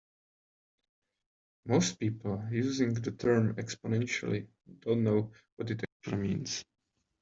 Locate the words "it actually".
5.69-6.23